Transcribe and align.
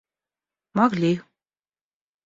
могли 0.77 1.11